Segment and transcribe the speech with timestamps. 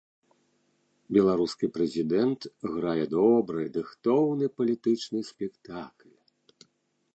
[1.17, 2.41] Беларускі прэзідэнт
[2.77, 6.13] грае добры, дыхтоўны палітычны спектакль.